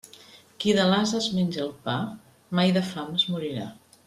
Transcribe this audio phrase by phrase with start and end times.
[0.63, 1.97] Qui de l'ase es menja el pa,
[2.61, 3.71] mai de fam es morirà.